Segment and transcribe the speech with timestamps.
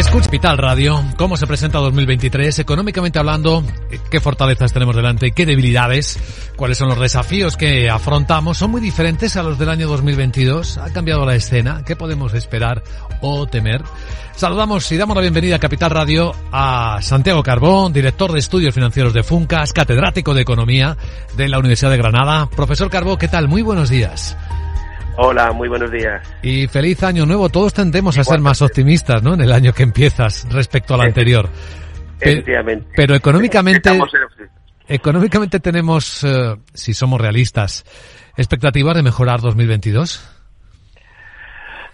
[0.00, 3.62] Escucha Capital Radio, cómo se presenta 2023, económicamente hablando,
[4.10, 6.18] qué fortalezas tenemos delante qué debilidades,
[6.56, 10.90] cuáles son los desafíos que afrontamos, son muy diferentes a los del año 2022, ha
[10.92, 12.82] cambiado la escena, qué podemos esperar
[13.20, 13.82] o temer.
[14.36, 19.12] Saludamos y damos la bienvenida a Capital Radio a Santiago Carbón, director de estudios financieros
[19.12, 20.96] de Funcas, catedrático de economía
[21.36, 22.48] de la Universidad de Granada.
[22.48, 23.48] Profesor Carbón, ¿qué tal?
[23.48, 24.34] Muy buenos días.
[25.16, 26.22] Hola, muy buenos días.
[26.42, 27.48] Y feliz año nuevo.
[27.48, 29.34] Todos tendemos a ser más optimistas, ¿no?
[29.34, 31.48] En el año que empiezas respecto al anterior.
[32.20, 32.86] Efectivamente.
[32.94, 33.98] Pero económicamente,
[34.88, 37.84] económicamente tenemos, eh, si somos realistas,
[38.36, 40.38] expectativas de mejorar 2022.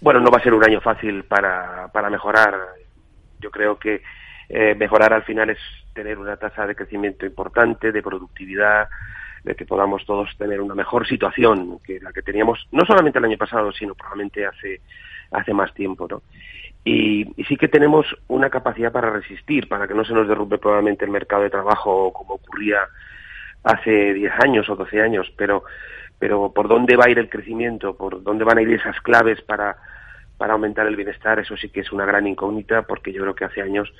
[0.00, 2.54] Bueno, no va a ser un año fácil para, para mejorar.
[3.38, 4.02] Yo creo que
[4.48, 5.58] eh, mejorar al final es
[5.94, 8.88] tener una tasa de crecimiento importante, de productividad,
[9.44, 13.24] de que podamos todos tener una mejor situación que la que teníamos no solamente el
[13.24, 14.80] año pasado, sino probablemente hace,
[15.30, 16.22] hace más tiempo, ¿no?
[16.84, 21.04] Y, sí que tenemos una capacidad para resistir, para que no se nos derrumbe probablemente
[21.04, 22.78] el mercado de trabajo como ocurría
[23.62, 25.64] hace 10 años o 12 años, pero,
[26.18, 29.42] pero por dónde va a ir el crecimiento, por dónde van a ir esas claves
[29.42, 29.76] para,
[30.38, 33.44] para aumentar el bienestar, eso sí que es una gran incógnita, porque yo creo que
[33.44, 33.92] hace años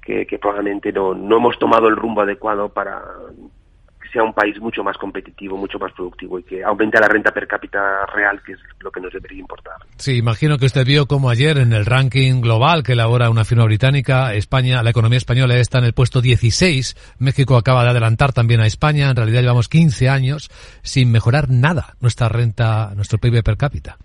[0.00, 3.02] que, que probablemente no, no hemos tomado el rumbo adecuado para,
[4.16, 7.46] sea un país mucho más competitivo, mucho más productivo y que aumente la renta per
[7.46, 9.74] cápita real, que es lo que nos debería importar.
[9.96, 13.66] Sí, imagino que usted vio como ayer en el ranking global que elabora una firma
[13.66, 18.60] británica, España, la economía española está en el puesto 16, México acaba de adelantar también
[18.60, 20.48] a España, en realidad llevamos 15 años
[20.82, 23.98] sin mejorar nada nuestra renta, nuestro PIB per cápita.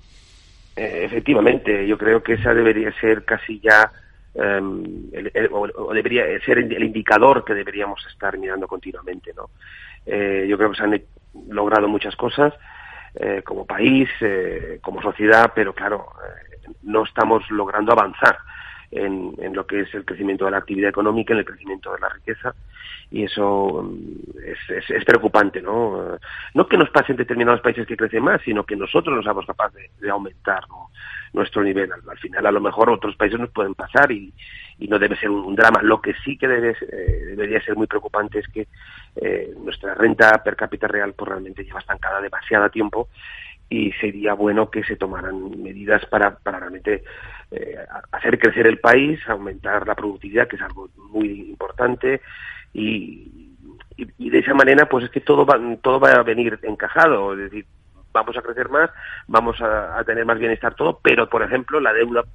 [0.76, 3.90] Eh, efectivamente, yo creo que esa debería ser casi ya
[4.36, 5.10] em,
[5.52, 9.50] o, debería ser el indicador que deberíamos estar mirando continuamente, ¿no?
[10.06, 11.02] Eh, yo creo que se han
[11.50, 12.54] logrado muchas cosas
[13.16, 16.08] eh, como país, eh, como sociedad, pero claro,
[16.84, 18.38] no estamos logrando avanzar
[18.92, 22.00] en, en, lo que es el crecimiento de la actividad económica, en el crecimiento de
[22.00, 22.54] la riqueza,
[23.10, 26.18] y eso mm, es, es, preocupante, ¿no?
[26.54, 29.46] No que nos pase en determinados países que crecen más, sino que nosotros no seamos
[29.46, 30.64] capaces de, aumentar
[31.34, 31.92] nuestro nivel.
[31.92, 34.34] Al, final, a lo mejor otros países nos pueden pasar y,
[34.80, 35.82] y no debe ser un, drama.
[35.82, 38.68] Lo que sí que debe, eh, debería ser muy preocupante es que
[39.16, 43.10] eh, nuestra renta per cápita real pues realmente lleva estancada demasiado tiempo
[43.72, 47.06] y sería bueno que se tomaran medidas para, para realmente
[47.52, 47.78] eh,
[48.12, 52.20] hacer crecer el país, aumentar la productividad, que es algo muy importante,
[52.74, 53.56] y,
[53.96, 57.50] y, de esa manera pues es que todo va, todo va a venir encajado, es
[57.50, 57.66] decir,
[58.12, 58.90] vamos a crecer más,
[59.28, 62.26] vamos a, a tener más bienestar todo, pero por ejemplo la deuda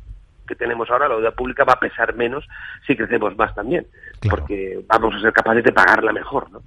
[0.49, 2.49] que tenemos ahora, la deuda pública va a pesar menos
[2.87, 3.87] si crecemos más también,
[4.31, 6.63] porque vamos a ser capaces de pagarla mejor, ¿no?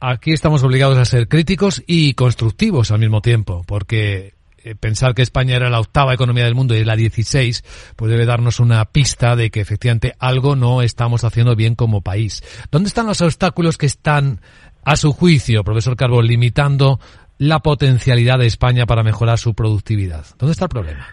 [0.00, 5.22] Aquí estamos obligados a ser críticos y constructivos al mismo tiempo, porque eh, pensar que
[5.22, 9.34] España era la octava economía del mundo y la 16, pues debe darnos una pista
[9.34, 12.44] de que efectivamente algo no estamos haciendo bien como país.
[12.70, 14.38] ¿Dónde están los obstáculos que están,
[14.84, 17.00] a su juicio, profesor Carbón, limitando
[17.38, 20.26] la potencialidad de España para mejorar su productividad?
[20.38, 21.08] ¿Dónde está el problema?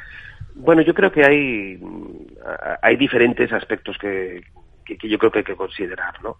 [0.53, 1.79] Bueno, yo creo que hay,
[2.83, 4.43] hay diferentes aspectos que,
[4.85, 6.37] que, yo creo que hay que considerar, ¿no?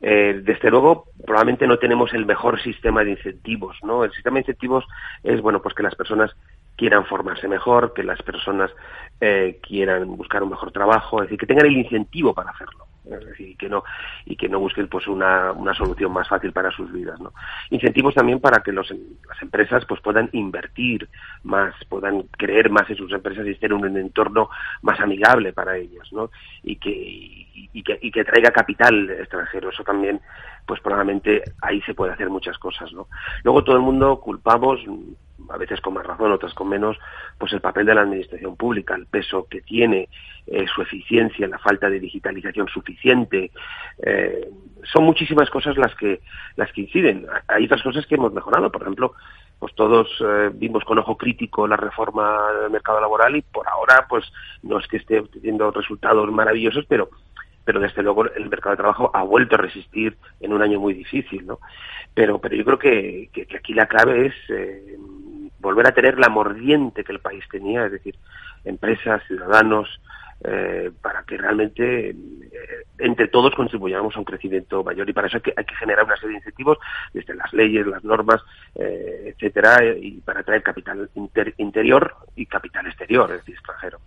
[0.00, 4.04] Eh, desde luego, probablemente no tenemos el mejor sistema de incentivos, ¿no?
[4.04, 4.86] El sistema de incentivos
[5.22, 6.34] es, bueno, pues que las personas
[6.76, 8.70] quieran formarse mejor, que las personas
[9.20, 13.56] eh, quieran buscar un mejor trabajo, es decir, que tengan el incentivo para hacerlo decir,
[13.56, 13.82] que no
[14.24, 17.32] y que no busquen pues una, una solución más fácil para sus vidas, ¿no?
[17.70, 21.08] Incentivos también para que los, las empresas pues puedan invertir
[21.42, 24.50] más, puedan creer más en sus empresas y estén en un entorno
[24.82, 26.30] más amigable para ellas, ¿no?
[26.62, 26.90] Y que
[27.72, 30.20] y, que y que traiga capital extranjero, eso también
[30.66, 33.08] pues probablemente ahí se puede hacer muchas cosas, ¿no?
[33.44, 34.80] Luego todo el mundo culpamos
[35.52, 36.96] a veces con más razón, otras con menos,
[37.38, 40.08] pues el papel de la administración pública, el peso que tiene,
[40.46, 43.50] eh, su eficiencia, la falta de digitalización suficiente.
[44.02, 44.48] Eh,
[44.92, 46.20] son muchísimas cosas las que,
[46.56, 47.26] las que inciden.
[47.48, 49.14] Hay otras cosas que hemos mejorado, por ejemplo,
[49.58, 54.06] pues todos eh, vimos con ojo crítico la reforma del mercado laboral y por ahora,
[54.08, 54.24] pues
[54.62, 57.10] no es que esté teniendo resultados maravillosos, pero
[57.62, 60.94] pero desde luego el mercado de trabajo ha vuelto a resistir en un año muy
[60.94, 61.60] difícil, ¿no?
[62.14, 64.34] Pero, pero yo creo que, que, aquí la clave es
[65.60, 68.16] volver a tener la mordiente que el país tenía, es decir,
[68.64, 70.00] empresas, ciudadanos,
[70.42, 72.16] eh, para que realmente eh,
[72.98, 76.30] entre todos contribuyamos a un crecimiento mayor y para eso hay que, generar una serie
[76.30, 76.78] de incentivos
[77.12, 78.40] desde las leyes, las normas,
[78.74, 81.10] eh, etcétera, y para atraer capital
[81.58, 84.00] interior y capital exterior, es decir, extranjero.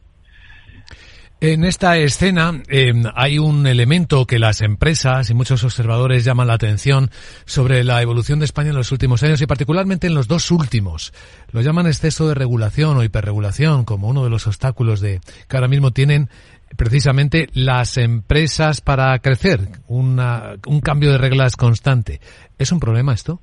[1.43, 6.53] En esta escena eh, hay un elemento que las empresas y muchos observadores llaman la
[6.53, 7.11] atención
[7.43, 11.11] sobre la evolución de España en los últimos años y particularmente en los dos últimos.
[11.51, 15.19] Lo llaman exceso de regulación o hiperregulación como uno de los obstáculos de
[15.49, 16.29] que ahora mismo tienen
[16.77, 22.21] precisamente las empresas para crecer, una, un cambio de reglas constante.
[22.57, 23.41] ¿Es un problema esto?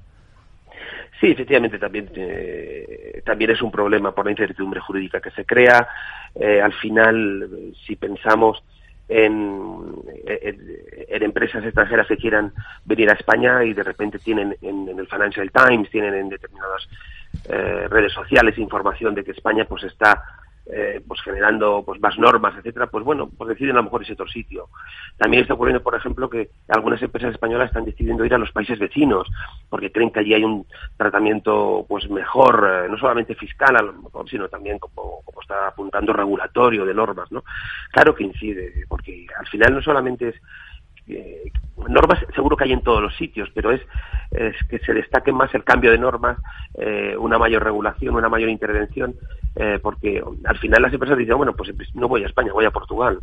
[1.20, 5.86] Sí, efectivamente, también, eh, también es un problema por la incertidumbre jurídica que se crea.
[6.34, 8.62] Eh, al final, si pensamos
[9.06, 10.00] en,
[11.10, 12.52] empresas extranjeras que quieran
[12.84, 16.88] venir a España y de repente tienen en, en el Financial Times, tienen en determinadas
[17.48, 20.22] eh, redes sociales información de que España pues está
[20.72, 24.12] eh, pues generando pues más normas, etcétera, pues bueno, pues deciden a lo mejor ese
[24.14, 24.68] otro sitio.
[25.16, 28.78] También está ocurriendo, por ejemplo, que algunas empresas españolas están decidiendo ir a los países
[28.78, 29.28] vecinos,
[29.68, 33.92] porque creen que allí hay un tratamiento pues mejor, eh, no solamente fiscal a lo
[33.94, 37.44] mejor, sino también como, como está apuntando regulatorio de normas, ¿no?
[37.92, 40.36] Claro que incide, porque al final no solamente es
[41.08, 41.50] eh,
[41.88, 43.80] normas seguro que hay en todos los sitios, pero es,
[44.30, 46.38] es que se destaque más el cambio de normas,
[46.74, 49.14] eh, una mayor regulación, una mayor intervención,
[49.56, 52.70] eh, porque al final las empresas dicen, bueno, pues no voy a España, voy a
[52.70, 53.18] Portugal,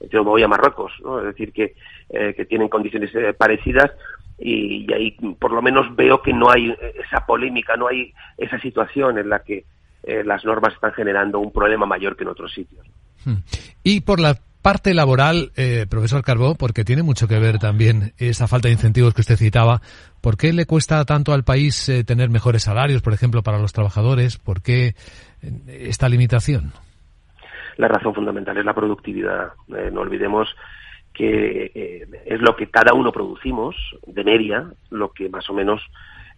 [0.00, 1.20] me voy a Marruecos, ¿no?
[1.20, 1.74] es decir, que,
[2.08, 3.90] que tienen condiciones parecidas
[4.38, 8.60] y, y, ahí por lo menos veo que no hay esa polémica, no hay esa
[8.60, 9.64] situación en la que
[10.24, 12.86] las normas están generando un problema mayor que en otros sitios.
[13.24, 13.38] Hmm.
[13.82, 14.36] Y por la
[14.66, 19.14] parte laboral, eh, profesor Carbó, porque tiene mucho que ver también esa falta de incentivos
[19.14, 19.80] que usted citaba.
[20.20, 23.72] ¿Por qué le cuesta tanto al país eh, tener mejores salarios, por ejemplo, para los
[23.72, 24.38] trabajadores?
[24.38, 26.72] ¿Por qué eh, esta limitación?
[27.76, 29.52] La razón fundamental es la productividad.
[29.68, 30.48] Eh, no olvidemos
[31.14, 35.80] que eh, es lo que cada uno producimos de media, lo que más o menos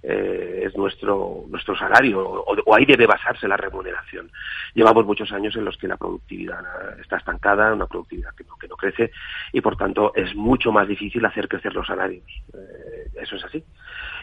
[0.02, 4.30] eh, es nuestro nuestro salario o, o, ahí debe basarse la remuneración.
[4.74, 6.60] Llevamos muchos años en los que la productividad
[7.00, 9.10] está estancada, una productividad que no, que no crece
[9.52, 12.24] y por tanto es mucho más difícil hacer crecer los salarios.
[12.54, 13.64] Eh, eso es así.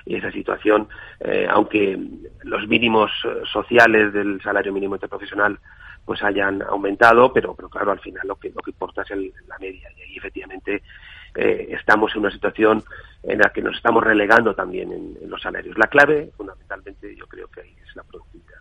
[0.06, 0.88] Y esa situación,
[1.20, 2.00] eh, aunque
[2.44, 3.12] los mínimos
[3.52, 5.60] sociales del salario mínimo interprofesional
[6.06, 9.34] pues hayan aumentado, pero, pero claro, al final lo que, lo que importa es el,
[9.48, 9.90] la media.
[9.98, 10.84] Y ahí efectivamente
[11.36, 12.84] eh, estamos en una situación
[13.24, 15.78] en la que nos estamos relegando también en, los salarios.
[15.78, 18.60] La clave, fundamentalmente, yo creo que ahí es la productividad.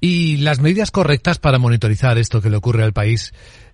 [0.00, 3.32] Y las medidas correctas para monitorizar esto que le ocurre al país.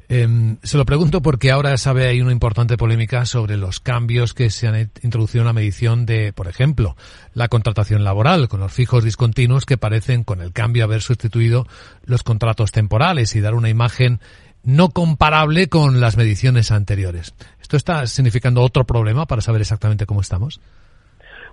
[0.09, 4.51] Eh, se lo pregunto porque ahora sabe hay una importante polémica sobre los cambios que
[4.51, 6.97] se han introducido en la medición de, por ejemplo,
[7.33, 11.67] la contratación laboral con los fijos discontinuos que parecen con el cambio haber sustituido
[12.05, 14.19] los contratos temporales y dar una imagen
[14.65, 17.35] no comparable con las mediciones anteriores.
[17.61, 20.61] ¿Esto está significando otro problema para saber exactamente cómo estamos?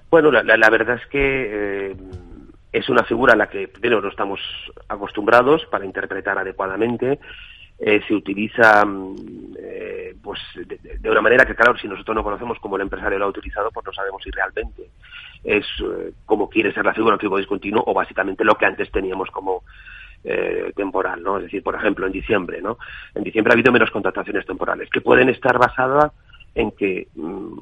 [0.09, 1.95] Bueno, la, la, verdad es que eh,
[2.71, 4.39] es una figura a la que primero no estamos
[4.87, 7.19] acostumbrados para interpretar adecuadamente.
[7.79, 8.83] Eh, se utiliza
[9.59, 13.25] eh, pues de, una manera que claro si nosotros no conocemos cómo el empresario lo
[13.25, 14.89] ha utilizado pues no sabemos si realmente
[15.43, 19.29] es eh, como quiere ser la figura del discontinuo o básicamente lo que antes teníamos
[19.29, 19.61] como
[20.23, 21.37] eh, temporal, ¿no?
[21.37, 22.77] Es decir, por ejemplo, en diciembre, ¿no?
[23.15, 26.11] En diciembre ha habido menos contrataciones temporales que pueden estar basadas
[26.55, 27.53] en que mmm,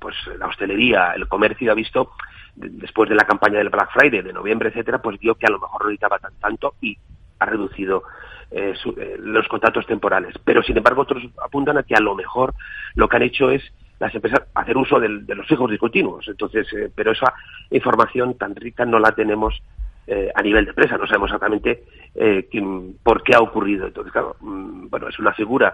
[0.00, 2.12] pues la hostelería, el comercio ha visto
[2.54, 5.58] después de la campaña del Black Friday de noviembre, etcétera, pues vio que a lo
[5.58, 6.96] mejor no necesitaba tan, tanto y
[7.38, 8.02] ha reducido
[8.50, 10.34] eh, su, eh, los contratos temporales.
[10.44, 12.54] Pero sin embargo otros apuntan a que a lo mejor
[12.94, 13.62] lo que han hecho es
[13.98, 16.26] las empresas hacer uso del, de los fijos discontinuos.
[16.28, 17.34] Entonces, eh, pero esa
[17.70, 19.62] información tan rica no la tenemos
[20.12, 21.84] eh, a nivel de empresa, no sabemos exactamente
[22.16, 23.86] eh, quién, por qué ha ocurrido.
[23.86, 25.72] Entonces, claro, mmm, bueno, es una figura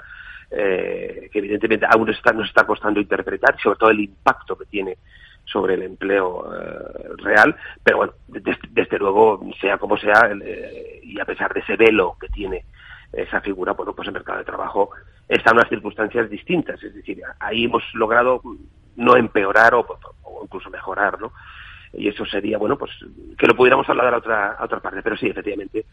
[0.50, 4.98] eh, que evidentemente aún está, nos está costando interpretar, sobre todo el impacto que tiene
[5.46, 10.30] sobre el empleo eh, real, pero bueno, desde, desde, luego, sea como sea,
[11.02, 12.66] y a pesar de ese velo que tiene
[13.14, 14.90] esa figura, bueno, pues el mercado de trabajo
[15.26, 18.42] está en unas circunstancias distintas, es decir, ahí hemos logrado
[18.96, 19.86] no empeorar o,
[20.24, 21.32] o incluso mejorar, ¿no?
[21.92, 22.92] Y eso sería, bueno, pues
[23.38, 25.86] que lo pudiéramos hablar a otra, a otra parte, pero sí, efectivamente,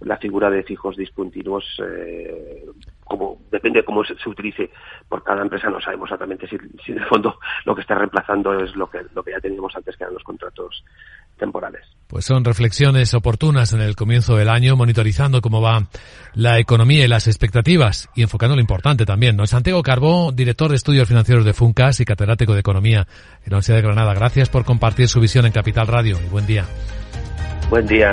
[0.00, 2.64] la figura de fijos discontinuos, eh,
[3.04, 4.70] como depende de cómo se, se, utilice
[5.08, 8.74] por cada empresa, no sabemos exactamente si, si de fondo lo que está reemplazando es
[8.76, 10.84] lo que, lo que ya teníamos antes, que eran los contratos
[11.38, 11.82] temporales.
[12.06, 15.86] Pues son reflexiones oportunas en el comienzo del año, monitorizando cómo va
[16.34, 19.36] la economía y las expectativas y enfocando lo importante también.
[19.36, 19.46] ¿no?
[19.46, 23.06] Santiago Carbó, director de estudios financieros de Funcas y catedrático de Economía
[23.44, 24.14] en la Universidad de Granada.
[24.14, 26.64] Gracias por compartir su visión en Capital Radio y buen día.
[27.70, 28.10] Buen día.